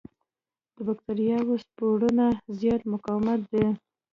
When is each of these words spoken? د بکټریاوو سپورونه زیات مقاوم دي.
د 0.75 0.77
بکټریاوو 0.87 1.55
سپورونه 1.63 2.25
زیات 2.59 2.81
مقاوم 2.91 3.27
دي. 3.51 3.65